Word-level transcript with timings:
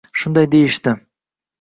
—shunday 0.21 0.47
deyishdi. 0.55 0.95